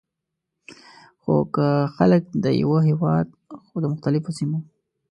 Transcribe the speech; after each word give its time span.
خو 1.21 1.33
که 1.55 1.67
خلک 1.95 2.23
د 2.43 2.45
یوه 2.61 2.79
هیواد 2.89 3.27
خو 3.65 3.75
د 3.83 3.85
مختلفو 3.93 4.31
سیمو، 4.37 4.59